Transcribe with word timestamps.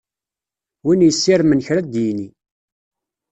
Win 0.85 1.05
yessirmen 1.05 1.63
kra 1.65 1.79
ad 1.81 1.87
d-yini. 1.91 2.27